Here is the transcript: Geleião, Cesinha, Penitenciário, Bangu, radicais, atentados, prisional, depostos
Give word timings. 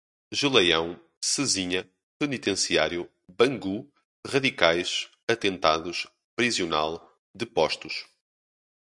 Geleião, 0.33 0.99
Cesinha, 1.23 1.87
Penitenciário, 2.17 3.07
Bangu, 3.29 3.87
radicais, 4.25 5.07
atentados, 5.29 6.07
prisional, 6.35 7.15
depostos 7.35 8.07